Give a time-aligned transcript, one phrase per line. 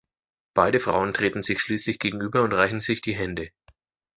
[0.55, 3.51] Beide Frauen treten sich schließlich gegenüber und reichen sich die Hände.